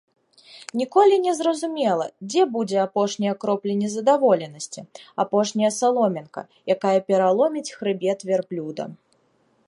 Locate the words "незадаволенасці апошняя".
3.81-5.69